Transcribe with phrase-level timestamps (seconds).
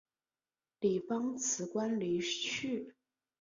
[0.79, 2.95] 李芳辞官离去。